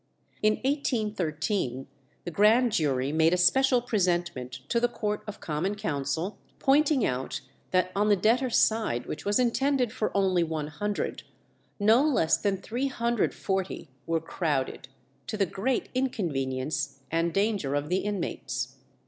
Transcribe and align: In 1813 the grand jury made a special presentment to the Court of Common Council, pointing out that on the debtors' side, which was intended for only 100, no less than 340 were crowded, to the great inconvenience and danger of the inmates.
In 0.41 0.53
1813 0.53 1.85
the 2.25 2.31
grand 2.31 2.71
jury 2.71 3.11
made 3.11 3.35
a 3.35 3.37
special 3.37 3.83
presentment 3.83 4.61
to 4.69 4.79
the 4.79 4.87
Court 4.87 5.23
of 5.27 5.39
Common 5.39 5.75
Council, 5.75 6.39
pointing 6.57 7.05
out 7.05 7.41
that 7.69 7.91
on 7.95 8.09
the 8.09 8.15
debtors' 8.15 8.57
side, 8.57 9.05
which 9.05 9.25
was 9.25 9.37
intended 9.37 9.91
for 9.91 10.09
only 10.17 10.43
100, 10.43 11.21
no 11.79 12.03
less 12.03 12.35
than 12.37 12.57
340 12.57 13.91
were 14.07 14.19
crowded, 14.19 14.87
to 15.27 15.37
the 15.37 15.45
great 15.45 15.89
inconvenience 15.93 17.01
and 17.11 17.31
danger 17.31 17.75
of 17.75 17.89
the 17.89 17.97
inmates. 17.97 18.77